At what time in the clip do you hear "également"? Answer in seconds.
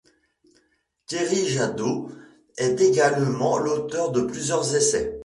2.81-3.59